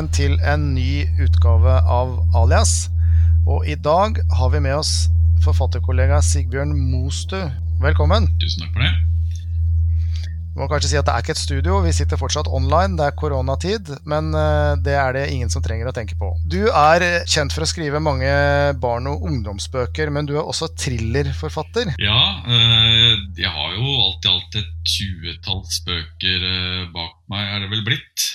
[0.00, 2.88] velkommen til en ny utgave av Alias.
[3.46, 5.10] Og i dag har vi med oss
[5.44, 7.36] forfatterkollega Sigbjørn Mostu.
[7.84, 8.32] Velkommen.
[8.40, 9.09] Tusen takk for det.
[10.58, 12.96] Må kanskje si at Det er ikke et studio, vi sitter fortsatt online.
[12.98, 16.32] Det er koronatid, men eh, det er det ingen som trenger å tenke på.
[16.50, 18.30] Du er kjent for å skrive mange
[18.82, 21.94] barn- og ungdomsbøker, men du er også thrillerforfatter.
[22.02, 27.64] Ja, eh, jeg har jo alt i alt et tjuetalls bøker eh, bak meg, er
[27.64, 28.26] det vel blitt.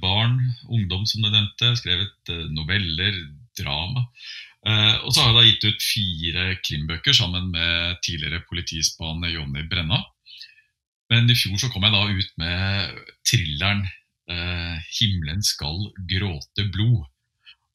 [0.00, 0.38] Barn,
[0.70, 1.74] ungdom, som du nevnte.
[1.76, 3.16] Skrevet noveller,
[3.58, 4.06] drama.
[5.04, 10.00] Og så har jeg da gitt ut fire krimbøker sammen med tidligere politispane Jonny Brenna.
[11.10, 13.82] Men i fjor så kom jeg da ut med thrilleren
[14.30, 17.08] eh, 'Himmelen skal gråte blod'.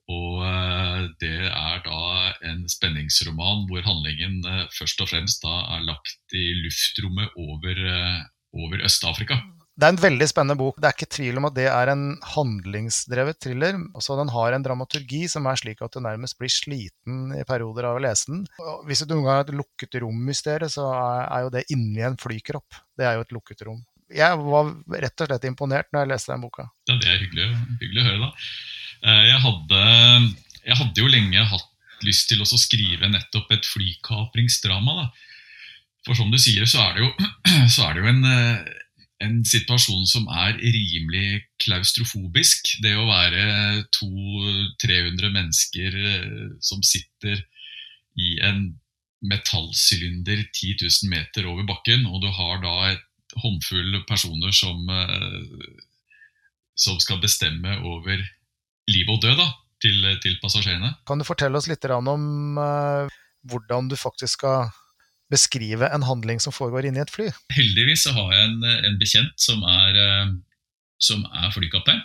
[0.05, 2.01] Og eh, det er da
[2.45, 8.21] en spenningsroman hvor handlingen eh, først og fremst da er lagt i luftrommet over, eh,
[8.53, 9.41] over Øst-Afrika.
[9.75, 10.77] Det er en veldig spennende bok.
[10.79, 13.75] Det er ikke tvil om at det er en handlingsdrevet thriller.
[13.99, 17.89] Også den har en dramaturgi som er slik at du nærmest blir sliten i perioder
[17.89, 18.45] av å lese den.
[18.87, 22.79] Hvis du noen gang har et lukket rom-mysterium, så er jo det inni en flykropp.
[22.95, 23.83] Det er jo et lukket rom.
[24.15, 24.71] Jeg var
[25.03, 26.69] rett og slett imponert når jeg leste den boka.
[26.87, 27.49] Ja, Det er hyggelig,
[27.81, 28.49] hyggelig å høre, da.
[29.11, 29.83] Eh, jeg hadde,
[30.69, 34.95] jeg hadde jo lenge hatt lyst til å skrive nettopp et flykapringsdrama.
[35.01, 35.05] da.
[36.05, 37.11] For som du sier, så er det jo,
[37.89, 38.73] er det jo en eh,
[39.23, 42.75] en situasjon som er rimelig klaustrofobisk.
[42.83, 43.45] Det å være
[43.95, 47.39] 200-300 mennesker eh, som sitter
[48.19, 48.67] i en
[49.25, 53.03] metallsylinder 10 000 meter over bakken, og du har da et
[53.41, 55.83] håndfull personer som, eh,
[56.75, 58.19] som skal bestemme over
[58.91, 59.49] liv og død da,
[59.81, 60.93] til, til, passasjerene.
[61.07, 63.09] Kan du fortelle oss litt om uh,
[63.49, 64.69] hvordan du faktisk skal
[65.31, 67.29] beskrive en handling som foregår inni et fly?
[67.55, 70.33] Heldigvis så har jeg en, en bekjent som er, eh,
[71.01, 72.03] som er flykaptein.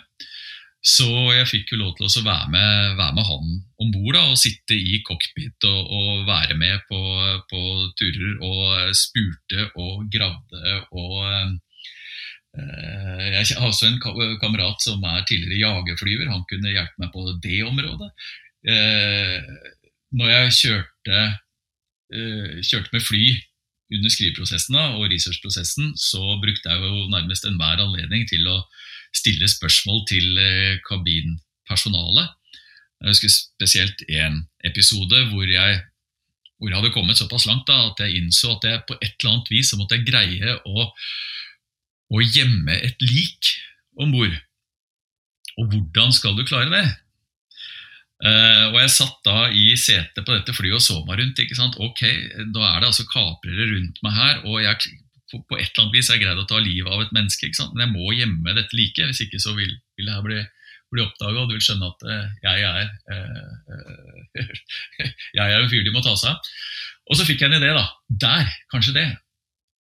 [0.81, 3.49] Så jeg fikk jo lov til å være med, være med han
[3.83, 7.01] om bord og sitte i cockpit og, og være med på,
[7.51, 7.61] på,
[8.01, 8.39] turer.
[8.41, 11.51] Og spurte og gravde og eh,
[12.57, 14.01] Jeg har også en
[14.41, 16.33] kamerat som er tidligere jagerflyver.
[16.33, 18.09] Han kunne hjelpe meg på det området.
[18.65, 19.37] Eh,
[20.17, 21.31] når jeg kjørte Eh,
[22.11, 23.23] kjørte med fly
[23.91, 28.61] under skriveprosessen og researchprosessen, så brukte jeg jo nærmest enhver anledning til å
[29.15, 32.31] stille spørsmål til eh, kabinpersonalet.
[33.01, 35.81] Jeg husker spesielt én episode hvor jeg,
[36.57, 39.33] hvor jeg, hadde kommet såpass langt da, at jeg innså at jeg på et eller
[39.33, 40.87] annet vis så måtte jeg greie å,
[42.13, 43.55] å gjemme et lik
[43.99, 44.37] om bord.
[45.59, 46.85] Og hvordan skal du klare det?
[48.21, 51.39] Uh, og jeg satt da i setet på dette flyet og så meg rundt.
[51.41, 51.77] ikke sant?
[51.81, 52.03] Ok,
[52.53, 54.91] da er det altså kaprere rundt meg her, og jeg,
[55.31, 57.49] på, et eller annet vis har jeg greid å ta livet av et menneske.
[57.49, 57.73] ikke sant?
[57.73, 60.37] Men jeg må gjemme dette like, hvis ikke så vil, vil det her bli,
[60.93, 64.11] bli oppdaga, og du vil skjønne at uh, jeg er uh,
[65.39, 66.53] jeg er en fyr de må ta seg av.
[67.09, 67.87] Og så fikk jeg en idé, da.
[68.21, 69.07] Der, kanskje det.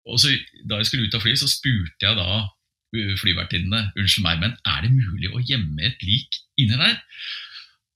[0.08, 0.32] Og så
[0.64, 2.46] Da jeg skulle ut av flyet, så spurte jeg da
[3.20, 6.96] flyvertinnene unnskyld meg, men er det mulig å gjemme et lik inni der?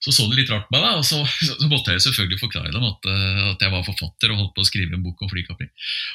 [0.04, 2.72] Så så de litt rart på meg, da, og så, så, måtte jeg selvfølgelig forklare
[2.75, 5.31] dem at, eh, at, jeg var forfatter og holdt på å skrive en bok om
[5.31, 5.70] flykapring.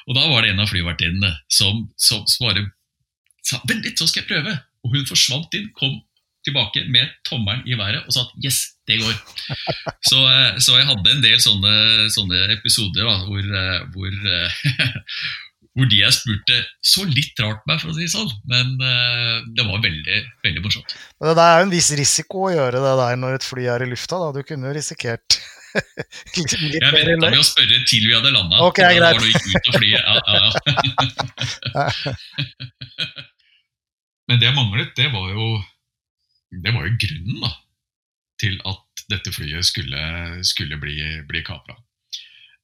[0.07, 2.67] Og da var det en av flyvertinnene som, som bare
[3.41, 4.53] sa vent litt, så skal jeg prøve.
[4.85, 5.97] Og hun forsvant inn, kom
[6.45, 9.15] tilbake med tommelen i været og sa at yes, det går.
[10.09, 11.73] Så, eh, så jeg hadde en del sånne,
[12.13, 14.13] sånne episoder da, hvor, eh, hvor
[15.79, 18.31] hvor de jeg spurte, så litt rart på meg, for å si det sånn.
[18.51, 20.95] Men uh, det var veldig veldig morsomt.
[21.19, 23.85] Men det er jo en viss risiko å gjøre det der når et fly er
[23.85, 24.19] i lufta.
[24.21, 24.29] da.
[24.35, 25.39] Du kunne jo risikert
[26.37, 28.61] litt Jeg venta med å spørre til vi hadde landa.
[28.67, 30.01] Okay, da var du ikke ute flyet.
[30.01, 30.39] Ja, ja,
[31.73, 31.87] ja.
[34.29, 35.45] Men det jeg manglet, det var jo,
[36.53, 37.51] det var jo grunnen da,
[38.41, 40.01] til at dette flyet skulle,
[40.45, 40.97] skulle bli,
[41.29, 41.73] bli kapra.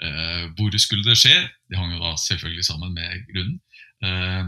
[0.04, 1.36] Eh, hvor skulle det skje?
[1.70, 3.60] Det hang jo da selvfølgelig sammen med grunnen.
[4.04, 4.46] Eh,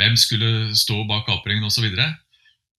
[0.00, 1.86] hvem skulle stå bak kapringen osv.
[1.86, 2.04] Og,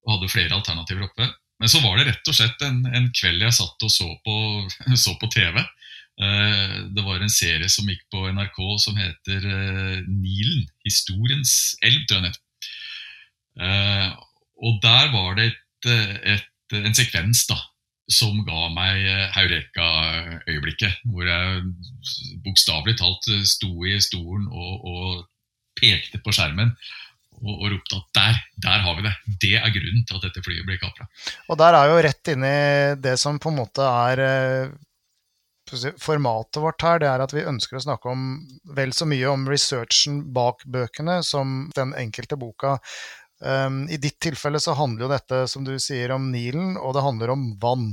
[0.05, 1.29] og hadde flere alternativer oppe.
[1.61, 4.37] Men så var det rett og slett en, en kveld jeg satt og så på,
[5.05, 5.61] så på TV.
[5.61, 9.45] Eh, det var en serie som gikk på NRK som heter
[10.09, 10.65] Nilen.
[10.87, 12.41] Historiens elv, tror jeg den.
[13.55, 14.09] Eh,
[14.65, 15.89] og der var det et,
[16.35, 17.57] et, en sekvens da,
[18.11, 21.01] som ga meg eh, Heureka-øyeblikket.
[21.09, 21.63] Hvor jeg
[22.45, 25.25] bokstavelig talt eh, sto i stolen og, og
[25.79, 26.71] pekte på skjermen
[27.41, 29.13] og, og, ropte at der, der har vi det.
[29.41, 31.07] Det er grunnen til at dette flyet blir kapra.
[31.49, 32.57] Og der er jo rett inni
[33.01, 34.75] det som på en måte er eh,
[36.01, 38.25] formatet vårt her, det er at vi ønsker å snakke om
[38.77, 42.77] vel så mye om researchen bak bøkene som den enkelte boka
[43.43, 47.03] Um, I ditt tilfelle så handler jo dette som du sier om Nilen, og det
[47.05, 47.89] handler om vann.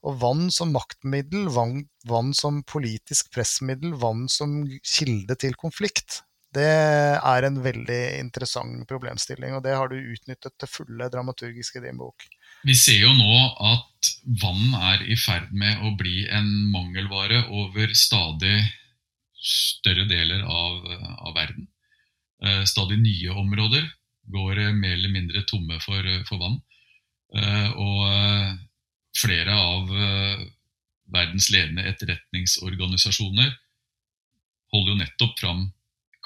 [0.00, 4.64] Og vann som maktmiddel, vann, vann som politisk pressmiddel, vann som
[4.96, 6.22] kilde til konflikt.
[6.50, 11.84] Det er en veldig interessant problemstilling, og det har du utnyttet til fulle dramaturgisk i
[11.84, 12.26] din bok.
[12.66, 13.36] Vi ser jo nå
[13.70, 14.10] at
[14.42, 18.58] vann er i ferd med å bli en mangelvare over stadig
[19.40, 20.82] større deler av,
[21.28, 21.70] av verden.
[22.42, 23.86] Eh, stadig nye områder
[24.28, 26.58] går mer eller mindre tomme for, for vann.
[27.36, 28.58] Eh, og
[29.20, 29.90] flere av
[31.10, 33.50] verdens ledende etterretningsorganisasjoner
[34.70, 35.64] holder jo nettopp fram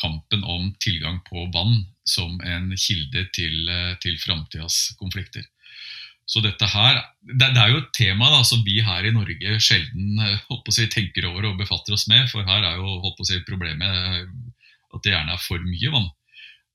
[0.00, 3.70] kampen om tilgang på vann som en kilde til,
[4.04, 5.46] til framtidas konflikter.
[6.26, 9.58] Så dette her, det, det, er jo et tema da, som vi her i Norge
[9.60, 12.30] sjelden eh, si, tenker over og befatter oss med.
[12.32, 14.24] For her er jo si, problemet
[14.94, 16.08] at det gjerne er for mye vann.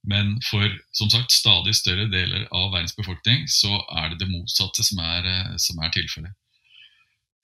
[0.07, 0.63] Men for
[0.95, 5.25] som sagt, stadig større deler av verdens befolkning så er det det motsatte som er,
[5.27, 6.35] eh, som er tilfellet.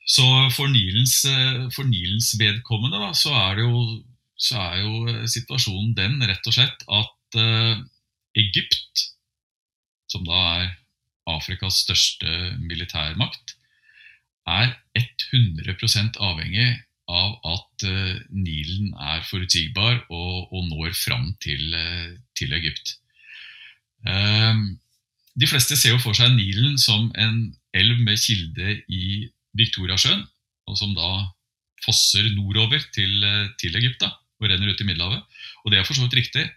[0.06, 3.84] Så for Nilens, eh, for Nilens vedkommende da, så, er jo,
[4.38, 7.82] så, er jo, situasjonen den rett og slett at uh,
[8.38, 9.06] Egypt,
[10.12, 10.68] som da er
[11.34, 13.56] Afrikas største militærmakt,
[14.46, 16.70] er 100 avhengig
[17.12, 22.96] av at uh, Nilen er forutsigbar og, og når fram til, uh, til Egypt.
[24.06, 24.74] Uh,
[25.36, 30.24] de fleste ser jo for seg Nilen som en elv med kilde i Viktoriasjøen,
[30.66, 31.12] og som da
[31.86, 33.22] fosser nordover til,
[33.62, 35.22] til Egypt og renner ut i Middelhavet.
[35.64, 36.48] Og det er for så vidt riktig,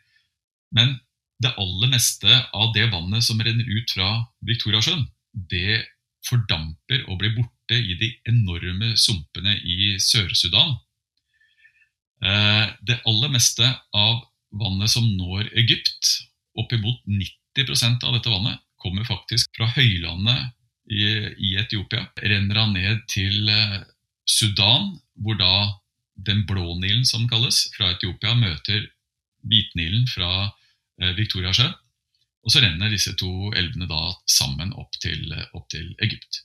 [0.74, 0.96] men
[1.42, 4.08] det aller meste av det vannet som renner ut fra
[4.48, 5.04] Viktoriasjøen,
[5.50, 5.84] det
[6.26, 10.76] fordamper og blir borte i de enorme sumpene i Sør-Sudan.
[12.24, 14.22] Eh, det aller meste av
[14.58, 16.14] vannet som når Egypt,
[16.58, 20.54] oppimot 90% av dette vannet, kommer faktisk fra høylandet
[20.88, 22.06] i Etiopia.
[22.22, 23.80] Renner han ned til eh,
[24.28, 25.80] Sudan, hvor da
[26.28, 28.88] den blå Nilen, som kalles, fra Etiopia møter
[29.46, 30.56] Hvitnilen fra Victoriasjøen.
[30.98, 31.68] Victoriasjø.
[32.48, 34.00] Og så renner disse to elvene da
[34.30, 36.42] sammen opp til, opp til Egypt.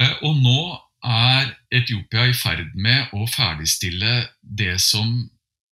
[0.00, 0.60] Eh, og nå
[1.04, 5.28] er Etiopia i ferd med å ferdigstille det som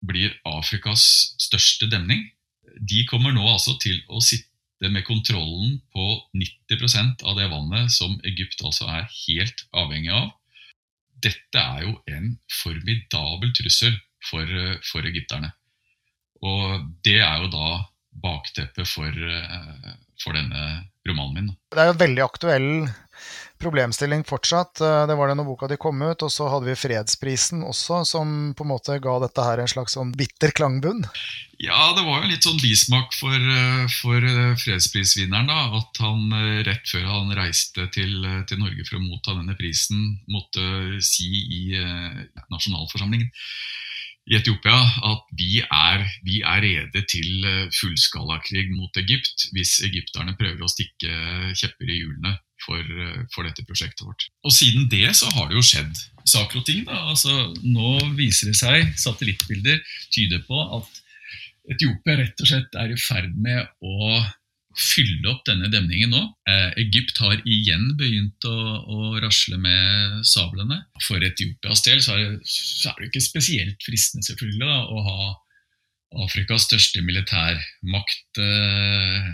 [0.05, 1.03] blir Afrikas
[1.41, 2.23] største demning.
[2.77, 8.15] De kommer nå altså til å sitte med kontrollen på 90% av det vannet som
[8.25, 10.31] Egypt altså er helt avhengig av.
[11.21, 12.31] Dette er jo en
[12.63, 13.93] formidabel trussel
[14.25, 14.47] for,
[14.87, 15.51] for egypterne.
[16.41, 17.83] Og det er jo da
[18.23, 21.53] bakteppet for, eh, for denne romanen min.
[21.71, 22.71] Det er jo veldig aktuell
[23.61, 24.81] problemstilling fortsatt.
[24.81, 28.01] Eh, det var det når boka di kom ut, og så hadde vi fredsprisen også,
[28.07, 31.05] som på en måte ga dette her en slags sånn bitter klangbunn.
[31.61, 34.29] Ja, det var jo litt sånn bismak for, eh, for
[34.63, 35.47] fredsprisvinneren.
[35.47, 40.17] da, At han rett før han reiste til, til, Norge for å motta denne prisen,
[40.27, 41.63] måtte si i
[42.49, 43.29] nasjonalforsamlingen
[44.29, 44.77] i Etiopia
[45.07, 50.71] at vi er, vi er rede til eh, fullskalakrig mot Egypt hvis egypterne prøver å
[50.71, 54.27] stikke kjepper i hjulene for, eh, for, dette prosjektet vårt.
[54.45, 56.83] Og siden det så har det jo skjedd saker og ting.
[56.87, 56.99] Da.
[57.13, 59.81] Altså, nå viser det seg, satellittbilder
[60.13, 61.01] tyder på at
[61.71, 64.13] Etiopia rett og slett er i ferd med å
[64.77, 66.21] fylle opp denne demningen nå.
[66.49, 70.79] Eh, Egypt har igjen begynt å, å, rasle med sablene.
[71.05, 75.05] For Etiopias del så er, det, så er det ikke spesielt fristende selvfølgelig da, å
[75.07, 75.31] ha
[76.25, 79.29] Afrikas største militærmakt eh,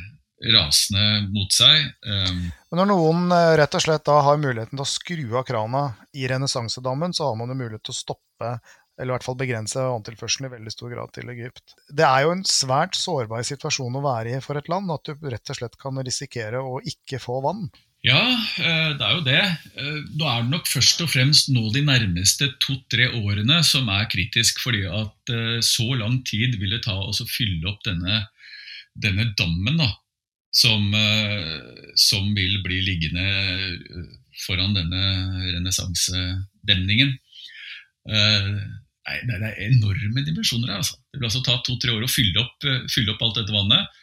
[0.46, 1.88] rasende mot seg.
[2.06, 5.48] Um, Men Når noen eh, rett og slett da har muligheten til å skru av
[5.48, 8.51] krana i renessansedammen, så har man jo mulighet til å stoppe
[8.98, 11.75] eller i hvert fall begrense vanntilførselen i veldig stor grad til Egypt.
[11.94, 15.27] Det er jo en svært sårbar situasjon å være i for et land, at du
[15.29, 17.67] rett og slett kan risikere å ikke få vann.
[18.06, 18.24] Ja,
[18.58, 19.44] eh, det er jo det.
[19.77, 24.10] Eh, nå er det nok først og fremst nå de nærmeste to-tre årene som er
[24.10, 28.24] kritisk, fordi at så lang tid vil det ta å fylle opp denne,
[28.98, 29.91] denne dammen, da,
[30.57, 30.87] som,
[31.93, 33.25] som vil bli liggende
[34.41, 35.03] foran denne
[35.53, 37.11] renessansedemningen.
[39.07, 40.81] Nei, det er enorme dimensjoner her.
[40.81, 40.97] Altså.
[41.11, 44.01] Det vil altså ta to-tre år å fylle opp, eh, fylle opp, alt dette vannet.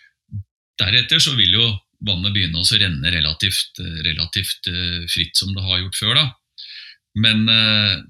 [0.81, 1.67] Deretter så vil jo
[2.05, 6.15] vannet begynne å renne relativt, eh, relativt, eh, fritt, som det har gjort før.
[6.15, 6.33] da.
[7.17, 7.45] Men,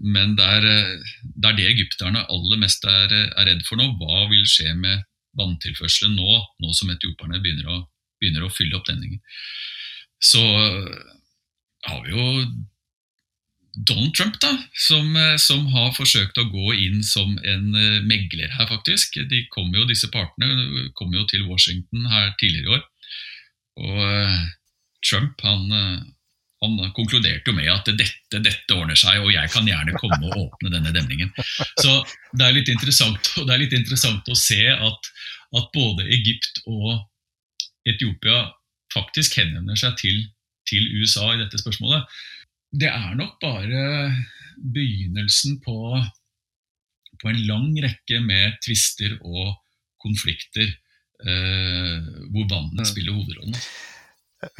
[0.00, 3.84] men det, er, det, er, det egypterne aller mest er, er, redd for nå.
[4.00, 5.02] Hva vil skje med
[5.36, 7.82] vanntilførselen nå, nå som etioperne begynner å,
[8.24, 9.20] begynner å fylle opp denningen?
[10.24, 10.40] Så
[11.84, 12.24] har vi jo
[13.74, 18.52] Donald Trump, da, som, eh, som, har forsøkt å gå inn som en eh, megler
[18.54, 19.18] her, faktisk.
[19.30, 22.84] De kom jo, disse partene kom jo til Washington her tidligere i år
[23.82, 24.44] Og
[25.04, 25.64] Trump han,
[26.62, 30.38] han, konkluderte jo med at dette, dette ordner seg, og jeg kan gjerne komme og
[30.46, 31.32] åpne denne demningen.
[31.82, 31.98] Så
[32.38, 35.10] det er litt interessant, og det er litt interessant å se at,
[35.58, 37.02] at både Egypt og
[37.88, 38.46] Etiopia
[38.94, 40.20] faktisk henvender seg til,
[40.68, 42.06] til USA i dette spørsmålet.
[42.74, 44.12] Det er nok bare
[44.74, 45.78] begynnelsen på,
[47.20, 49.54] på en lang rekke med tvister og
[50.02, 51.98] konflikter eh,
[52.30, 52.88] hvor vannet mm.
[52.90, 53.58] spiller hovedrollen.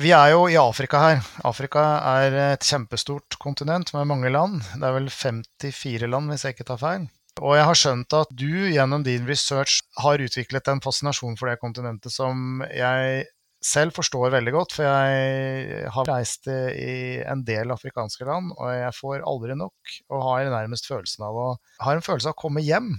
[0.01, 1.25] Vi er jo i Afrika her.
[1.45, 1.83] Afrika
[2.17, 4.63] er et kjempestort kontinent med mange land.
[4.73, 7.05] Det er vel 54 land, hvis jeg ikke tar feil.
[7.43, 11.59] Og jeg har skjønt at du gjennom din research har utviklet en fascinasjon for det
[11.63, 13.25] kontinentet som jeg
[13.65, 18.95] selv forstår veldig godt, for jeg har reist i en del afrikanske land, og jeg
[18.99, 21.47] får aldri nok og har nærmest følelsen av å
[21.83, 22.93] har en følelse av å komme hjem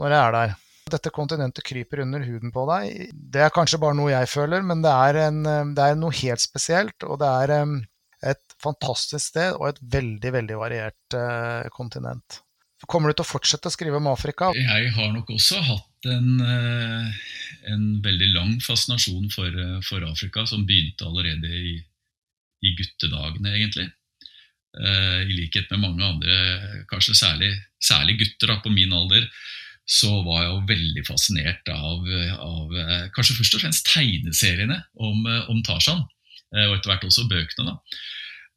[0.00, 0.54] når jeg er der.
[0.94, 3.12] Dette kontinentet kryper under huden på deg.
[3.12, 5.38] Det er kanskje bare noe jeg føler, men det er, en,
[5.76, 7.06] det er noe helt spesielt.
[7.08, 7.54] Og det er
[8.34, 12.43] et fantastisk sted og et veldig, veldig variert uh, kontinent.
[12.90, 14.50] Kommer du til å fortsette å skrive om Afrika?
[14.56, 17.10] Jeg har nok også hatt en, eh,
[17.72, 21.76] en veldig lang fascinasjon for, eh, for, Afrika, som begynte allerede i,
[22.62, 23.90] i guttedagene, egentlig.
[24.74, 29.28] Eh, I likhet med mange andre, kanskje særlig, særlig gutter da, på min alder,
[29.86, 32.06] så var jeg jo veldig fascinert av,
[32.40, 32.70] av
[33.12, 36.00] kanskje først og fremst tegneseriene om, om Tarzan.
[36.54, 37.66] Og etter hvert også bøkene.
[37.68, 37.76] da.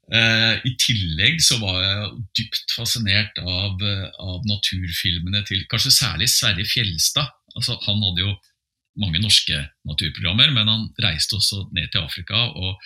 [0.07, 3.81] Uh, I tillegg så var jeg dypt fascinert av,
[4.23, 7.33] av, naturfilmene til kanskje særlig Sverre Fjelstad.
[7.57, 8.35] Altså, han hadde jo
[8.97, 12.47] mange norske naturprogrammer, men han reiste også ned til Afrika.
[12.49, 12.79] og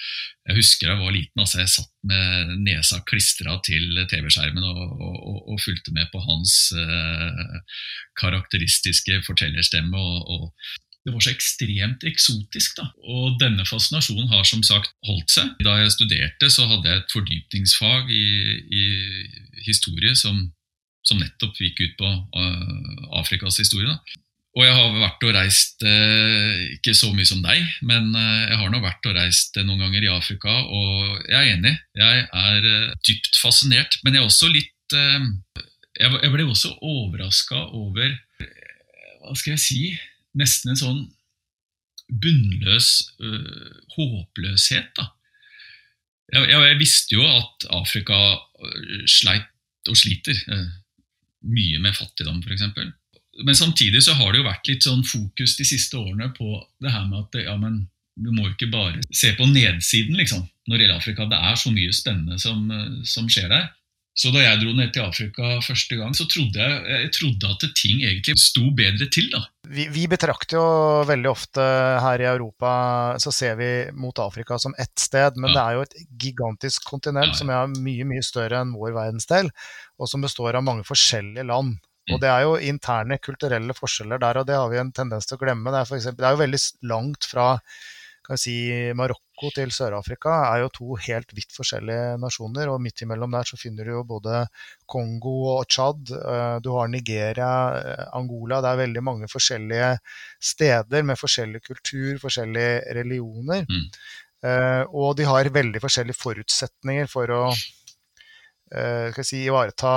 [0.50, 5.38] Jeg husker jeg var liten, altså jeg satt med nesa klistra til TV-skjermen og, og,
[5.54, 7.56] og, fulgte med på hans eh,
[8.20, 9.98] karakteristiske fortellerstemme.
[9.98, 10.72] og, og
[11.06, 12.78] det var så ekstremt eksotisk.
[12.78, 12.88] da.
[13.10, 15.54] Og denne fascinasjonen har som sagt holdt seg.
[15.66, 18.26] Da jeg studerte, så hadde jeg et fordypningsfag i,
[18.70, 18.84] i
[19.66, 20.44] historie som,
[21.08, 23.90] som, nettopp gikk ut på uh, Afrikas historie.
[23.90, 24.22] da.
[24.52, 28.62] Og jeg har vært og reist, uh, ikke så mye som deg, men uh, jeg
[28.62, 31.74] har nå vært og reist noen ganger i Afrika, og jeg er enig.
[31.98, 32.70] Jeg er
[33.08, 38.12] dypt fascinert, men jeg er også litt jeg, ble også overraska over
[39.22, 39.84] Hva skal jeg si?
[40.38, 41.02] Nesten en sånn
[42.12, 42.90] bunnløs
[43.24, 44.92] øh, håpløshet.
[44.98, 45.08] da.
[46.32, 48.20] Jeg, jeg, jeg, visste jo at Afrika
[48.64, 49.48] øh, sleit
[49.90, 50.68] og sliter øh,
[51.52, 52.68] mye med fattigdom, f.eks.
[53.46, 56.92] Men samtidig så har det jo vært litt sånn fokus de siste årene på det
[56.94, 57.86] her med at ja, men
[58.22, 61.28] du må ikke bare se på nedsiden liksom, når det gjelder Afrika.
[61.32, 62.68] Det er så mye spennende som,
[63.08, 63.70] som skjer der.
[64.12, 67.64] Så da jeg dro ned til Afrika første gang, så trodde jeg, jeg trodde at
[67.80, 69.30] ting egentlig sto bedre til.
[69.32, 69.46] da.
[69.72, 70.66] Vi, vi, betrakter jo
[71.08, 71.64] veldig ofte
[72.04, 72.72] her i Europa
[73.24, 75.56] så ser vi mot Afrika som ett sted, men ja.
[75.56, 77.40] det er jo et gigantisk kontinent ja, ja.
[77.40, 79.54] som er mye mye større enn vår verdensdel,
[79.96, 81.80] og som består av mange forskjellige land.
[82.10, 82.16] Mm.
[82.18, 85.40] Og det er jo interne kulturelle forskjeller der, og det har vi en tendens til
[85.40, 85.72] å glemme.
[85.72, 87.48] Det er, for eksempel, det er jo veldig langt fra
[88.26, 88.54] kan si,
[88.98, 92.70] Marokko til Sør-Afrika er jo to helt vidt forskjellige nasjoner.
[92.70, 94.44] og Midt imellom der så finner du jo både
[94.90, 96.14] Kongo og Tsjad.
[96.16, 98.62] Eh, du har Nigeria, eh, Angola.
[98.62, 99.92] Det er veldig mange forskjellige
[100.54, 103.66] steder med forskjellig kultur, forskjellige religioner.
[103.70, 103.88] Mm.
[104.46, 107.46] Eh, og de har veldig forskjellige forutsetninger for å
[108.72, 109.96] si, ivareta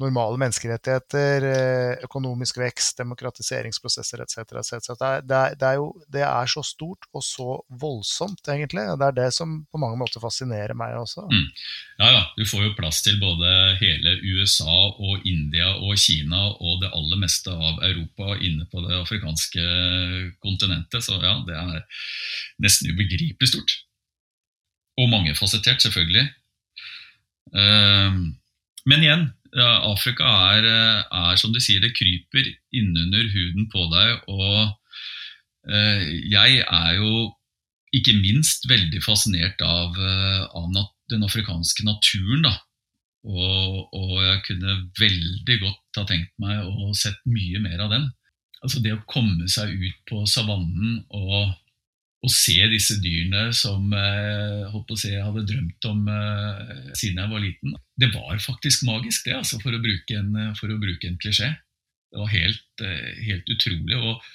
[0.00, 4.38] normale menneskerettigheter, eh, økonomisk vekst, demokratiseringsprosesser etc.
[4.60, 4.88] etc.
[4.88, 8.86] Det, er, det, er jo, det er så stort og så voldsomt, egentlig.
[9.00, 11.26] Det er det som på mange måter fascinerer meg også.
[11.28, 11.46] Mm.
[12.00, 12.22] Ja, ja.
[12.38, 17.20] Du får jo plass til både hele USA og India og Kina og det aller
[17.20, 19.64] meste av Europa inne på det afrikanske
[20.40, 21.04] kontinentet.
[21.04, 21.84] Så ja, det er
[22.64, 23.76] nesten ubegripelig stort.
[25.00, 26.26] Og mangefasettert, selvfølgelig.
[27.50, 28.30] Uh,
[28.88, 29.28] men igjen,
[29.58, 34.24] Afrika er, eh, er, som de sier, det kryper innunder huden på deg.
[34.30, 34.58] Og
[35.70, 37.30] eh, jeg er jo
[37.96, 40.70] ikke minst veldig fascinert av, eh, av
[41.10, 42.44] den afrikanske naturen.
[42.46, 42.54] da.
[43.26, 48.06] Og, og, jeg kunne veldig godt ha tenkt meg å sett mye mer av den.
[48.60, 51.52] Altså Det å komme seg ut på savannen og
[52.20, 57.44] å se disse dyrene som eh, si, jeg hadde drømt om eh, siden jeg var
[57.44, 57.78] liten.
[58.00, 60.34] Det var faktisk magisk, det, altså, for, å bruke en,
[60.82, 61.48] bruke en klisjé.
[62.10, 63.96] Det var helt, eh, helt utrolig.
[63.96, 64.28] Og,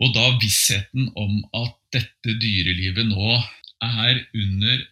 [0.00, 3.38] og, da vissheten om at dette dyrelivet nå
[3.86, 4.84] er under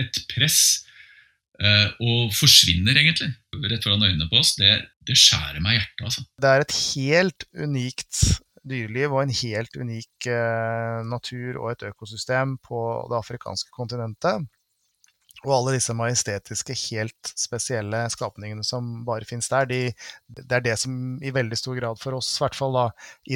[0.00, 0.86] et press
[1.60, 3.34] og forsvinner, egentlig,
[3.68, 4.70] rett foran øynene på oss, det,
[5.04, 6.04] det skjærer meg i hjertet.
[6.06, 6.22] Altså.
[6.40, 8.22] Det er et helt unikt
[8.68, 10.28] dyreliv og en helt unik
[11.08, 14.48] natur og et økosystem på det afrikanske kontinentet.
[15.46, 19.78] Og alle disse majestetiske, helt spesielle skapningene som bare finnes der, de,
[20.28, 20.92] det er det som
[21.24, 22.84] i veldig stor grad for oss i hvert fall da,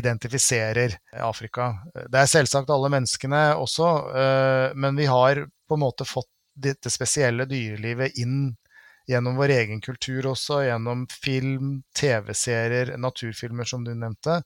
[0.00, 1.70] identifiserer Afrika.
[1.94, 3.88] Det er selvsagt alle menneskene også,
[4.20, 8.52] øh, men vi har på en måte fått dette spesielle dyrelivet inn
[9.08, 14.42] gjennom vår egen kultur også, gjennom film, TV-serier, naturfilmer som du nevnte.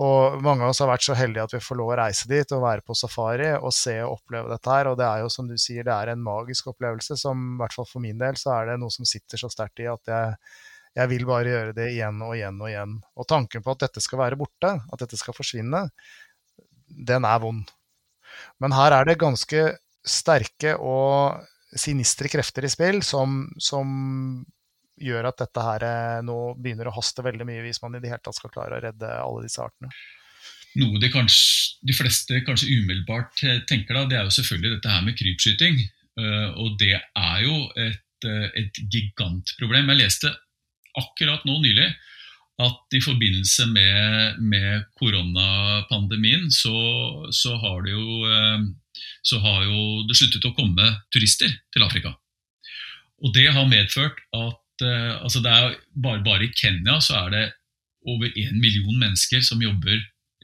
[0.00, 2.54] Og mange av oss har vært så heldige at vi får lov å reise dit
[2.56, 4.88] og være på safari og se og oppleve dette her.
[4.88, 7.76] Og det er jo som du sier, det er en magisk opplevelse som i hvert
[7.76, 10.32] fall for min del så er det noe som sitter så sterkt i at jeg,
[10.96, 12.96] jeg vil bare gjøre det igjen og igjen og igjen.
[13.20, 15.84] Og tanken på at dette skal være borte, at dette skal forsvinne,
[17.12, 17.68] den er vond.
[18.64, 19.66] Men her er det ganske
[20.08, 21.44] sterke og
[21.76, 23.92] sinistre krefter i spill som, som
[25.00, 28.12] gjør at dette her eh, nå begynner å haste veldig mye hvis man i det
[28.12, 29.92] hele tatt skal klare å redde alle disse artene.
[30.80, 34.94] Noe de, kanskje, de fleste kanskje umiddelbart eh, tenker da, det er jo selvfølgelig dette
[34.94, 35.82] her med krypskyting.
[36.20, 38.30] Eh, og det er jo et,
[38.62, 39.92] et gigantproblem.
[39.92, 40.32] Jeg leste
[41.00, 41.88] akkurat nå nylig
[42.62, 46.74] at i forbindelse med, med koronapandemien så,
[47.32, 48.28] så, har det jo,
[49.24, 52.12] så har jo det sluttet å komme turister til Afrika.
[53.24, 57.34] Og det har medført at uh, altså det er bare, bare, i Kenya så er
[57.34, 57.44] det
[58.08, 59.98] over én million mennesker som jobber,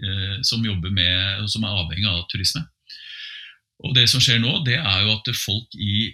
[0.05, 2.65] uh, som jobber med, som er avhengig av turisme.
[3.87, 6.11] Og Det som skjer nå, det er jo at folk i,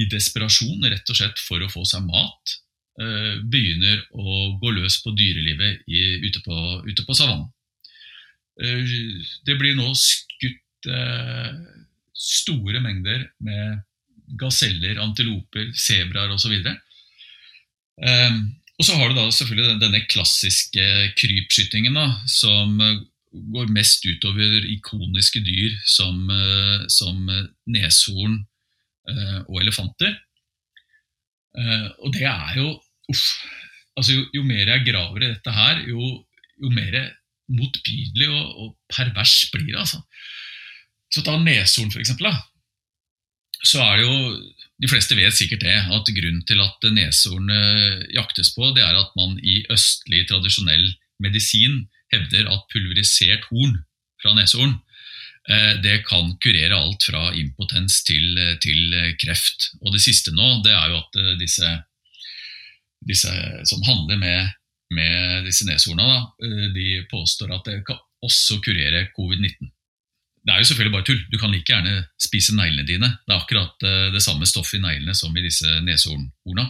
[0.00, 2.56] i desperasjon, rett og slett for å få seg mat,
[3.02, 6.56] uh, begynner å gå løs på dyrelivet i, ute, på,
[6.88, 7.50] ute på savannen.
[9.46, 10.88] det blir nå skutt
[12.12, 13.80] store mengder med
[14.38, 16.54] gaseller, antiloper, sebraer osv.
[18.00, 20.84] Um, og så har du da selvfølgelig denne klassiske
[21.18, 23.02] krypskytingen, da, som eh,
[23.52, 27.20] går mest utover ikoniske dyr som, uh, som
[27.70, 28.40] neshorn
[29.08, 30.16] uh, og elefanter.
[31.56, 32.68] Uh, og det er jo
[33.12, 33.24] uff,
[33.96, 36.12] altså jo, jo, mer jeg graver i dette her, jo,
[36.62, 36.98] jo mer
[37.52, 39.80] motbydelig og, og, pervers blir det.
[39.84, 40.00] altså.
[41.12, 42.30] Så ta neshorn, for eksempel.
[42.30, 42.40] Da.
[43.62, 44.16] Så er det jo
[44.82, 49.12] de fleste vet sikkert det, at grunnen til at neshornet jaktes på, det er at
[49.18, 50.88] man i østlig tradisjonell
[51.22, 53.76] medisin hevder at pulverisert horn
[54.22, 54.74] fra neshorn
[55.50, 59.70] eh, det kan kurere alt fra impotens til, til, kreft.
[59.82, 61.70] Og det siste nå, det er jo at eh, disse,
[63.06, 63.36] disse
[63.70, 64.50] som handler med,
[64.98, 69.70] med disse neshorna, eh, de påstår at det kan også kurere covid-19
[70.42, 71.22] det er jo selvfølgelig bare tull.
[71.30, 73.10] Du kan like gjerne spise neglene dine.
[73.26, 76.66] Det er akkurat eh, det samme stoffet i neglene som i disse neshornhorna.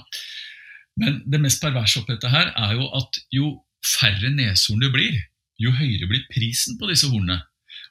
[1.01, 3.53] Men det mest perverse oppi dette her er jo at jo
[3.95, 5.17] færre neshorn det blir,
[5.63, 7.41] jo høyere blir prisen på disse hornene.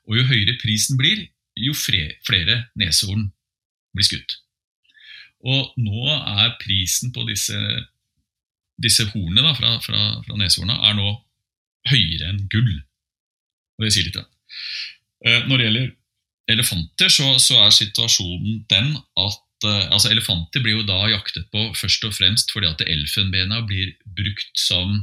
[0.05, 1.25] Og jo høyere prisen blir,
[1.57, 3.31] jo flere neshorn
[3.95, 4.37] blir skutt.
[5.41, 7.57] Og nå er prisen på disse,
[8.77, 11.09] disse hornene da, fra, fra, fra neshorna er nå
[11.89, 12.73] høyere enn gull.
[13.79, 14.19] Og det sier litt.
[14.21, 14.27] Da.
[15.25, 15.89] Eh, når det gjelder
[16.51, 21.67] elefanter, så, så er situasjonen den at uh, altså Elefanter blir jo da jaktet på
[21.77, 24.95] først og fremst fordi at elfenbena blir brukt som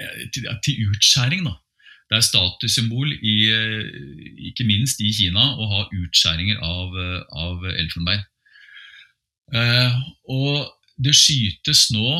[0.00, 1.44] uh, til, til, utskjæring.
[1.44, 1.58] da.
[2.08, 3.36] Det er statussymbol, i,
[4.48, 6.98] ikke minst i Kina, å ha utskjæringer av,
[7.40, 8.20] av elfenbein.
[10.28, 10.66] og
[11.00, 12.18] det skytes nå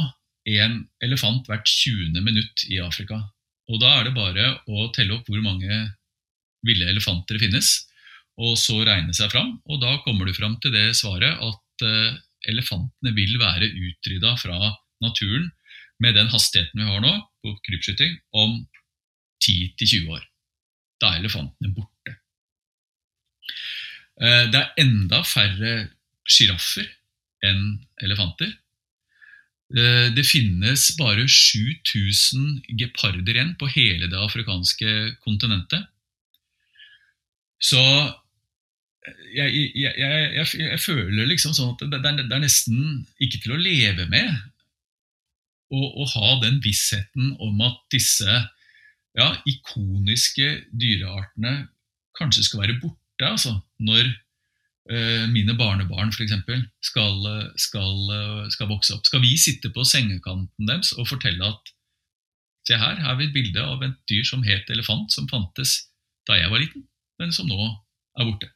[0.49, 2.23] en elefant hvert 20.
[2.25, 3.21] minutt i Afrika.
[3.69, 5.77] Og da er det bare å telle opp hvor mange
[6.67, 7.73] ville elefanter finnes,
[8.41, 9.57] og så regne seg fram.
[9.69, 12.15] Og da kommer du fram til det svaret at uh,
[12.49, 14.73] elefantene vil være utrydda fra
[15.05, 15.51] naturen
[16.03, 18.63] med den hastigheten vi har nå på krypskyting, om
[19.43, 20.25] 10-20 år.
[21.03, 22.17] Da er elefantene borte.
[24.23, 25.77] Uh, det er enda færre
[26.31, 26.87] sjiraffer
[27.43, 28.53] enn elefanter.
[29.73, 35.87] Eh, det finnes bare 7000 geparder igjen på hele det afrikanske kontinentet.
[37.63, 37.83] Så
[39.35, 43.55] jeg, jeg, jeg, jeg, føler liksom sånn at det, det, det, er, nesten ikke til
[43.57, 44.41] å leve med
[45.73, 48.29] å ha den vissheten om at disse
[49.17, 51.55] ja, ikoniske dyreartene
[52.19, 56.37] kanskje skal være borte altså, når uh, mine barnebarn f.eks.
[56.85, 57.25] Skal,
[57.57, 58.13] skal,
[58.53, 59.09] skal vokse opp.
[59.09, 61.73] Skal vi sitte på sengekanten deres og fortelle at
[62.69, 65.79] se her, her har vi et bilde av et dyr som het elefant, som fantes
[66.29, 66.85] da jeg var liten?
[67.23, 68.51] Men som nå er borte.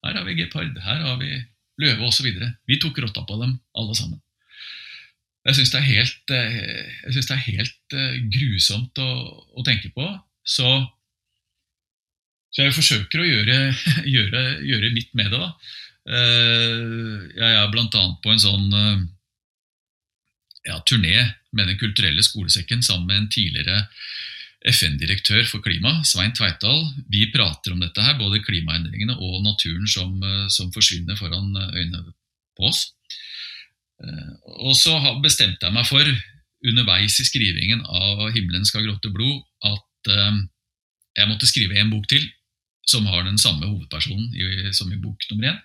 [0.00, 1.34] Her har vi gepard, her har vi
[1.80, 2.28] løve osv.
[2.68, 4.20] Vi tok rotta på dem, alle sammen.
[5.48, 5.80] Jeg syns det
[6.28, 7.94] det er helt
[8.32, 9.10] grusomt å,
[9.56, 10.04] å, tenke på.
[10.44, 10.68] Så,
[12.52, 13.56] så jeg forsøker å gjøre,
[14.16, 15.40] gjøre, gjøre, mitt med det.
[15.40, 15.52] da.
[16.10, 18.04] Jeg er bl.a.
[18.24, 18.68] på en sånn
[20.66, 21.14] ja, turné
[21.56, 23.84] med Den kulturelle skolesekken sammen med en tidligere
[24.68, 26.82] FN-direktør for klima, Svein Tveitdal.
[27.08, 31.78] Vi prater om dette her, både klimaendringene og naturen som, eh, som forsvinner foran eh,
[31.80, 32.12] øynene
[32.58, 32.90] på oss.
[34.04, 36.04] Eh, og så bestemte jeg meg for,
[36.60, 39.86] underveis i skrivingen av 'Himmelen skal gråte blod', at
[41.16, 42.26] jeg måtte skrive en bok til
[42.86, 45.58] som har den samme hovedpersonen som i bok nummer én,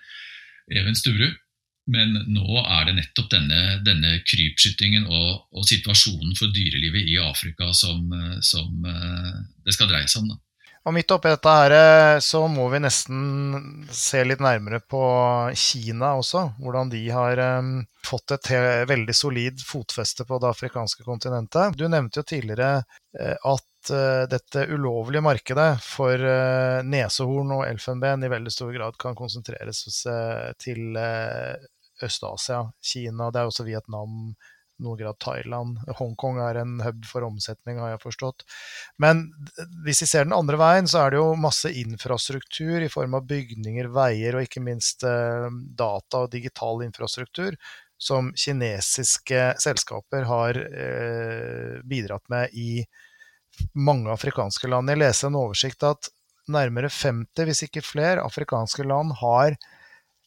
[0.72, 1.36] Even Sturu.
[1.86, 7.70] Men nå er det nettopp denne, denne krypskytingen og, og, situasjonen for dyrelivet i Afrika
[7.76, 8.10] som,
[8.42, 10.32] som uh, det skal dreie seg om.
[10.34, 10.40] Da.
[10.86, 15.00] Og Midt oppi dette her, eh, så må vi nesten se litt nærmere på
[15.58, 16.44] Kina også.
[16.62, 17.42] Hvordan de har
[18.06, 18.52] fått et
[18.86, 21.74] veldig solid fotfeste på det afrikanske kontinentet.
[21.74, 22.70] Du nevnte jo tidligere
[23.16, 23.90] at
[24.30, 26.22] dette ulovlige markedet for
[26.86, 29.82] nesehorn og elfenben i veldig stor grad kan konsentreres
[30.62, 30.98] til
[32.04, 34.34] Øst-Asia, Kina, det er også Vietnam,
[34.82, 35.78] noen grad Thailand.
[35.98, 38.44] Hongkong er en hub for omsetning, har jeg forstått.
[39.00, 39.24] Men
[39.86, 43.24] hvis vi ser den andre veien, så er det jo masse infrastruktur i form av
[43.30, 45.48] bygninger, veier og ikke minst eh,
[45.80, 47.56] data og digital infrastruktur
[47.96, 52.84] som kinesiske selskaper har eh, bidratt med i
[53.72, 54.92] mange afrikanske land.
[54.92, 56.10] Jeg leser en oversikt at
[56.52, 59.56] nærmere 50, hvis ikke flere, afrikanske land har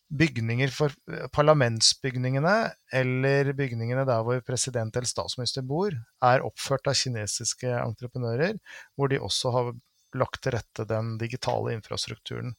[0.10, 2.56] bygninger for eh, parlamentsbygningene
[2.96, 5.94] eller bygningene der hvor president eller statsminister bor,
[6.26, 8.58] er oppført av kinesiske entreprenører,
[8.98, 9.72] hvor de også har
[10.18, 12.56] lagt til rette den digitale infrastrukturen.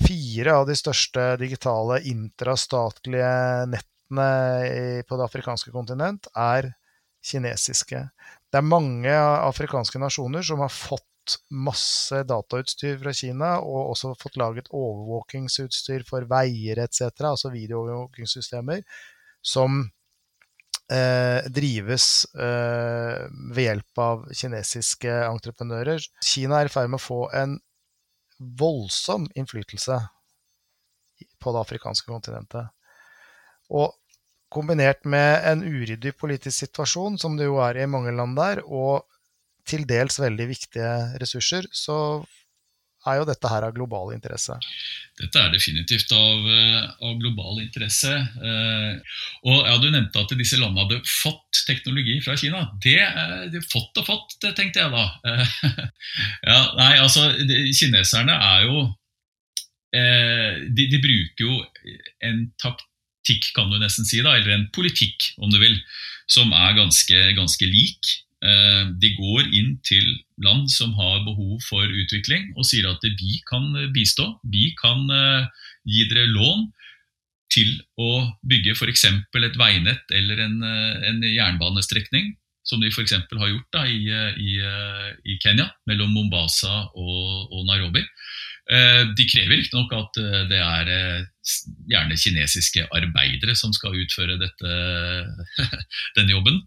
[0.00, 3.34] Fire av de største digitale intrastatlige
[3.68, 6.70] nettene på det afrikanske kontinent er
[7.26, 8.00] kinesiske.
[8.48, 11.04] Det er mange afrikanske nasjoner som har fått
[11.50, 18.82] masse datautstyr fra Kina, og også fått laget overvåkingsutstyr for veier etc., altså videoovervåkingssystemer,
[19.42, 19.82] som
[20.92, 26.02] eh, drives eh, ved hjelp av kinesiske entreprenører.
[26.24, 27.58] Kina er i ferd med å få en
[28.36, 30.00] voldsom innflytelse
[31.40, 32.72] på det afrikanske kontinentet.
[33.72, 33.94] Og
[34.52, 39.06] kombinert med en uryddig politisk situasjon, som det jo er i mange land der, og
[39.66, 41.98] til dels veldig viktige ressurser, så
[43.06, 44.56] er jo dette her av global interesse.
[45.20, 48.10] Dette er definitivt av, eh, av global interesse.
[48.10, 48.98] Eh,
[49.46, 52.64] og ja, Du nevnte at disse landene hadde fått teknologi fra Kina.
[52.82, 55.06] Det er de fått og fått, tenkte jeg da.
[56.50, 58.82] ja, nei, altså, de, Kineserne er jo
[59.94, 61.56] eh, de, de, bruker jo
[62.26, 65.78] en taktikk, kan du nesten si, da, eller en politikk, om du vil,
[66.26, 68.25] som er ganske, ganske lik.
[68.44, 70.04] Eh, de går inn til
[70.44, 74.28] land som har behov for utvikling og sier at vi kan bistå.
[74.52, 75.46] Vi kan eh,
[75.88, 76.66] gi dere lån
[77.54, 79.06] til å bygge f.eks.
[79.08, 82.34] et veinett eller en, eh, en jernbanestrekning,
[82.66, 83.14] som de f.eks.
[83.16, 84.04] har gjort da, i,
[84.42, 84.58] i,
[85.24, 88.02] i, Kenya, mellom Mombasa og, og Nairobi.
[88.66, 90.18] De krever riktignok at
[90.50, 90.88] det er
[91.86, 94.72] gjerne kinesiske arbeidere som skal utføre dette,
[96.18, 96.58] denne jobben.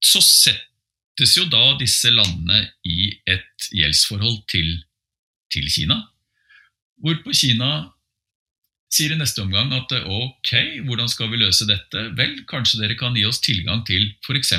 [0.00, 0.64] Så setter
[1.16, 4.82] settes jo da disse landene i et gjeldsforhold til,
[5.50, 6.02] til Kina.
[7.00, 7.92] Hvorpå Kina
[8.92, 12.12] sier i neste omgang at ok, hvordan skal vi løse dette?
[12.16, 14.52] Vel, kanskje dere kan gi oss tilgang til f.eks.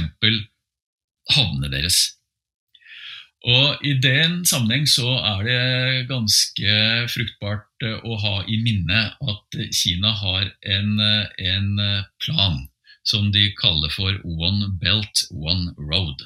[1.29, 2.13] havnene deres.
[3.45, 6.71] Og I den sammenheng så er det ganske
[7.13, 10.97] fruktbart å ha i minne at Kina har en,
[11.37, 11.69] en
[12.17, 12.65] plan
[13.07, 16.25] som de kaller for One Belt, One Road.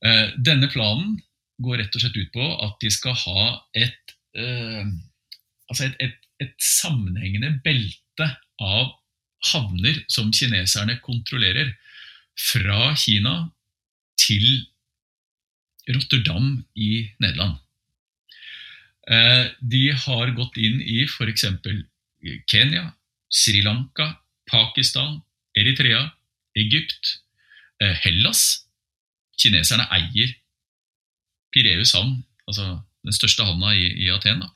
[0.00, 1.18] Eh, denne planen
[1.60, 3.44] går rett og slett ut på at de skal ha
[3.76, 4.86] et, eh,
[5.68, 8.28] altså et, et, et sammenhengende belte
[8.60, 8.94] av
[9.50, 11.74] havner som kineserne kontrollerer,
[12.40, 13.50] fra Kina
[14.16, 14.44] til
[15.90, 17.58] Rotterdam i Nederland.
[19.10, 21.44] Eh, de har gått inn i f.eks.
[22.48, 22.86] Kenya,
[23.28, 24.14] Sri Lanka,
[24.48, 25.20] Pakistan,
[25.58, 26.06] Eritrea,
[26.56, 27.18] Egypt,
[27.80, 28.69] Hellas
[29.40, 30.32] kineserne eier
[31.54, 32.66] Pireus havn, altså
[33.06, 34.42] den største havna i, i Aten.
[34.44, 34.50] Da.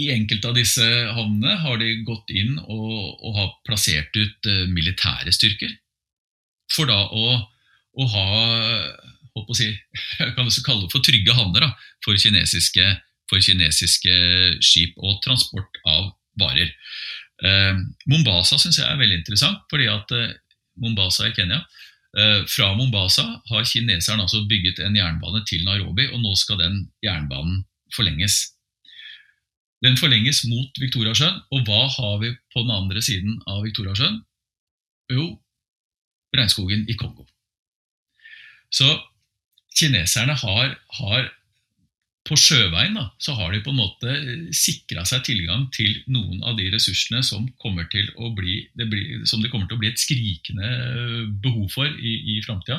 [0.00, 2.90] I enkelte av disse havnene har de gått inn og,
[3.26, 5.72] og har plassert ut uh, militære styrker.
[6.70, 7.38] For da å,
[7.98, 8.26] å ha
[9.40, 9.70] å si,
[10.36, 11.66] kan også kalle det for trygge havner
[12.04, 12.86] for, kinesiske,
[13.30, 14.14] for kinesiske
[14.64, 16.70] skip og transport av varer.
[17.40, 19.64] Uh, Mombasa syns jeg er veldig interessant.
[19.72, 20.30] fordi at uh,
[20.80, 21.60] Mombasa i Kenya.
[22.18, 26.80] Eh, fra Mombasa har kineserne altså bygget en jernbane til Nairobi, og nå skal den
[27.04, 28.34] jernbanen forlenges.
[29.84, 34.18] Den forlenges mot Viktoriasjøen, og hva har vi på den andre siden av Viktoriasjøen?
[35.14, 35.26] Jo,
[36.36, 37.26] regnskogen i Kongo.
[38.74, 38.90] Så
[39.78, 41.30] kineserne har, har
[42.30, 44.12] på sjøveien da, så har de på en måte
[44.54, 49.24] sikra seg tilgang til noen av de ressursene som, kommer til å bli, det blir,
[49.24, 50.70] det kommer til å bli et skrikende
[51.42, 52.78] behov for i, i framtida.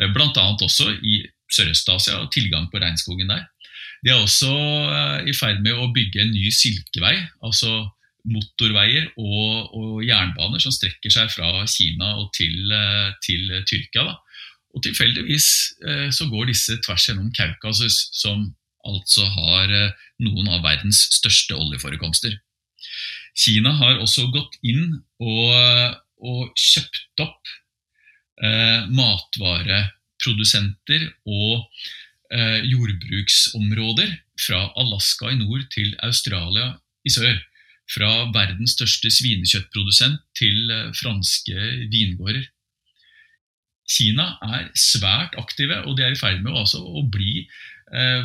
[0.00, 0.46] Eh, Bl.a.
[0.52, 1.22] også i
[1.54, 3.46] Sørøst-Asia og tilgang på regnskogen der.
[4.04, 7.16] De er også eh, i ferd med å bygge en ny silkevei.
[7.44, 7.86] altså
[8.24, 14.04] motorveier og, og, jernbaner som strekker seg fra Kina og til, eh, til Tyrkia.
[14.12, 14.14] Da.
[14.74, 15.48] Og tilfeldigvis
[16.16, 18.48] så går disse tvers gjennom Kaukasus, som
[18.88, 19.92] altså har eh,
[20.24, 22.32] noen av verdens største oljeforekomster.
[23.34, 27.48] Kina har også gått inn og, og kjøpt opp
[28.44, 31.64] eh, matvareprodusenter og
[32.30, 34.10] eh, jordbruksområder
[34.46, 37.42] fra Alaska i nord til Australia i sør.
[37.90, 42.44] Fra verdens største svinekjøttprodusent til eh, franske vingårder.
[43.84, 47.73] Kina er svært aktive, og de er i ferd med altså å bli Eh,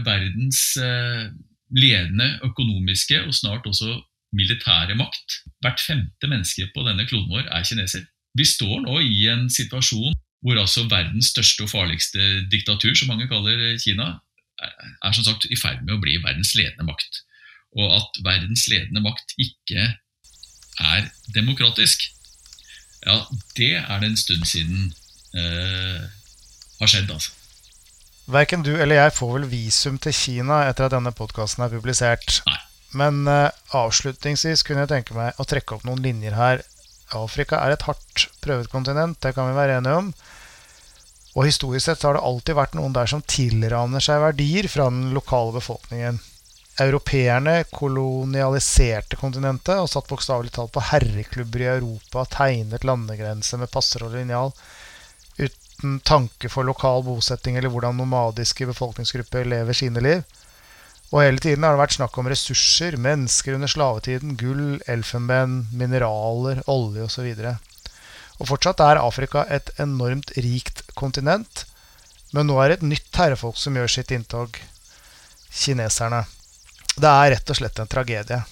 [0.06, 1.30] verdens eh,
[1.76, 4.00] ledende økonomiske og snart også
[4.36, 5.42] militære makt.
[5.64, 8.06] Hvert femte menneske på denne kloden vår er kineser.
[8.38, 13.28] Vi står nå i en situasjon hvor altså verdens største og farligste diktatur, som mange
[13.28, 14.14] kaller Kina,
[14.60, 17.24] er som sagt i ferd med å bli verdens ledende makt.
[17.76, 19.90] Og at verdens ledende makt ikke
[20.80, 22.08] er demokratisk,
[23.06, 23.20] ja,
[23.58, 24.90] det er det en stund siden
[25.36, 26.08] eh,
[26.80, 27.36] har skjedd, altså.
[28.30, 32.42] Verken du eller jeg får vel visum til Kina etter at denne podkasten er publisert.
[32.46, 32.60] Nei.
[33.00, 36.62] Men uh, avslutningsvis kunne jeg tenke meg å trekke opp noen linjer her.
[37.18, 40.12] Afrika er et hardt prøvet kontinent, det kan vi være enige om.
[41.38, 45.10] Og historisk sett har det alltid vært noen der som tilraner seg verdier fra den
[45.16, 46.20] lokale befolkningen.
[46.86, 54.06] Europeerne kolonialiserte kontinentet og satt bokstavelig talt på herreklubber i Europa, tegnet landegrenser med passer
[54.06, 54.54] og linjal
[55.80, 60.24] uten tanke for lokal bosetting eller hvordan nomadiske befolkningsgrupper lever sine liv.
[61.12, 66.62] Og hele tiden har det vært snakk om ressurser, mennesker under slavetiden, gull, elfenben, mineraler,
[66.68, 67.32] olje osv.
[67.32, 67.56] Og,
[68.40, 71.66] og fortsatt er Afrika et enormt rikt kontinent,
[72.32, 74.60] men nå er det et nytt herrefolk som gjør sitt inntog
[75.50, 76.26] kineserne.
[77.00, 78.44] Det er rett og slett en tragedie.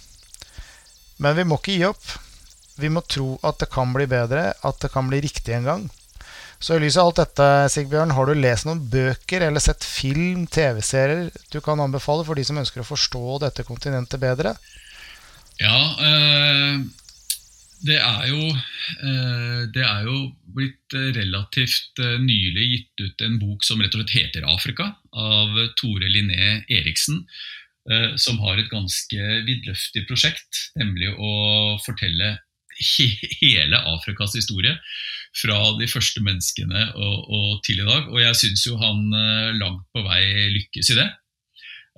[1.21, 2.09] Men vi må ikke gi opp.
[2.77, 5.87] Vi må tro at det kan bli bedre, at det kan bli riktig en gang.
[6.59, 10.47] Så i lys av alt dette, Sigbjørn, har du lest noen bøker eller sett film,
[10.49, 14.55] TV-serier du kan anbefale for de som ønsker å forstå dette kontinentet bedre?
[15.61, 16.81] Ja, øh,
[17.85, 18.41] det, er jo,
[19.05, 20.17] øh, det er jo
[20.57, 25.61] blitt relativt øh, nylig gitt ut en bok som rett og slett heter 'Afrika', av
[25.77, 27.25] Tore Linné Eriksen.
[28.19, 32.33] Som har et ganske vidløftig prosjekt, nemlig å fortelle
[33.41, 34.75] hele Afrikas historie
[35.37, 38.09] fra de første menneskene og, og til i dag.
[38.09, 40.23] Og jeg syns jo han eh, langt på vei
[40.55, 41.07] lykkes i det.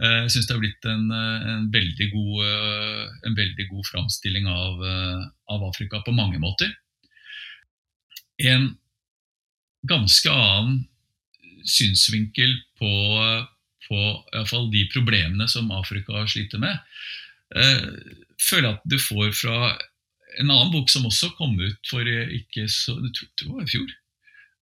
[0.01, 2.43] Eh, jeg syns det har blitt en, eh, en, veldig god,
[3.29, 4.83] en veldig god framstilling av,
[5.51, 6.73] av, Afrika på mange måter.
[8.39, 8.71] En
[9.87, 10.83] ganske annen
[11.67, 12.91] synsvinkel på,
[13.85, 13.99] på
[14.73, 16.79] de problemene som Afrika sliter med,
[18.39, 19.73] føler jeg at du får fra
[20.37, 23.71] en annen bok som også kom ut for ikke så jeg tror det var i
[23.73, 23.93] fjor,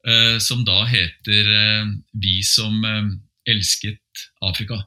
[0.08, 3.16] eh, som da heter eh, 'Vi som eh,
[3.52, 4.86] elsket Afrika',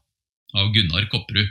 [0.54, 1.50] av Gunnar Kopperud.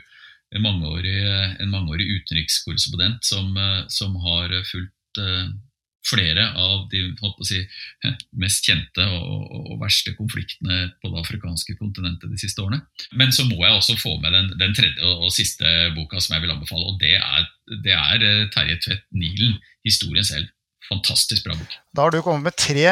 [0.51, 1.13] En mangeårig,
[1.61, 3.53] en mangeårig utenrikskorrespondent som,
[3.87, 5.19] som, har fulgt
[6.09, 7.03] flere av de
[7.47, 7.61] si,
[8.43, 12.81] mest kjente og, og, verste konfliktene på det afrikanske kontinentet de siste årene.
[13.19, 16.45] Men så må jeg også få med den, den tredje og, siste boka som jeg
[16.45, 16.87] vil anbefale.
[16.89, 17.49] og Det er,
[17.85, 20.49] det er eh, Terje Tvedt Nilen, historien selv.
[20.89, 21.73] Fantastisk bra bok.
[21.93, 22.85] Da har du kommet med tre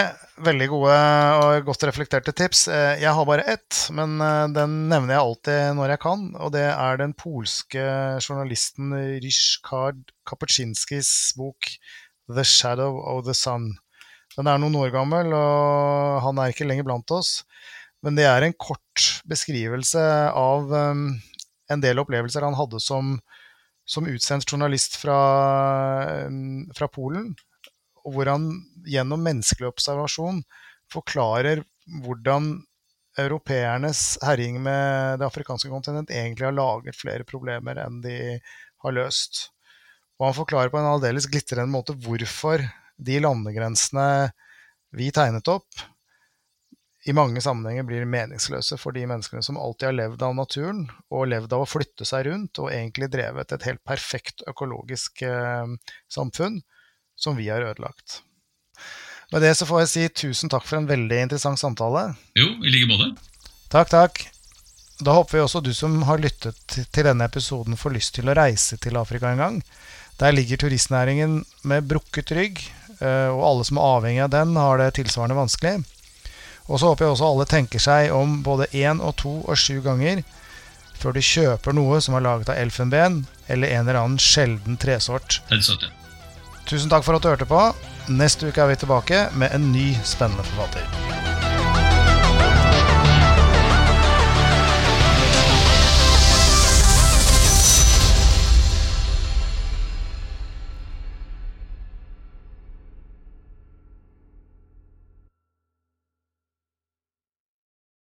[0.46, 0.98] veldig gode
[1.42, 2.68] og godt reflekterte tips.
[2.70, 6.28] Eh, jeg har bare ett, men eh, den nevner jeg alltid når jeg kan.
[6.38, 7.86] Og det er den polske
[8.22, 11.72] journalisten Ryszkard Kapuczynskis bok
[12.28, 13.74] 'The Shadow of the Sun'.
[14.36, 17.42] Den er noen år gammel, og han er ikke lenger blant oss.
[18.06, 21.10] Men det er en kort beskrivelse av um,
[21.72, 23.16] en del opplevelser han hadde som,
[23.88, 25.18] som utsendt journalist fra,
[26.28, 27.34] um, fra, Polen.
[28.08, 28.52] Hvor han
[28.88, 30.44] gjennom menneskelig observasjon
[30.94, 31.64] forklarer
[32.04, 32.54] hvordan
[33.18, 38.38] europeernes herjing med det afrikanske kontinent egentlig har laget flere problemer enn de
[38.84, 39.48] har løst.
[40.18, 42.64] Og han forklarer på en aldeles glitrende måte hvorfor
[42.98, 44.08] de landegrensene
[44.98, 45.68] vi tegnet opp,
[47.08, 51.30] i mange sammenhenger blir meningsløse for de menneskene som alltid har levd av naturen, og
[51.32, 55.70] levd av å flytte seg rundt, og egentlig drevet et helt perfekt økologisk eh,
[56.12, 56.60] samfunn
[57.16, 58.22] som vi har ødelagt.
[59.32, 62.10] Med det så får jeg si tusen takk for en veldig interessant samtale.
[62.36, 63.14] Jo, i like måte.
[63.72, 64.22] Takk, takk.
[65.00, 68.36] Da håper vi også du som har lyttet til denne episoden, får lyst til å
[68.36, 69.58] reise til Afrika en gang.
[70.18, 72.64] Der ligger turistnæringen med brukket rygg,
[73.00, 75.84] eh, og alle som er avhengig av den, har det tilsvarende vanskelig.
[76.68, 79.80] Og så håper jeg også alle tenker seg om både én og to og sju
[79.86, 80.24] ganger
[80.98, 85.40] før de kjøper noe som er laget av elfenben eller en eller annen sjelden tresort.
[86.68, 87.62] Tusen takk for at du hørte på.
[88.10, 91.37] Neste uke er vi tilbake med en ny spennende forfatter.